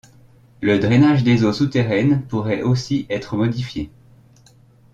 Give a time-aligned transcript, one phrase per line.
[0.61, 3.91] Le drainage des eaux souterraines pourrait aussi être modifié.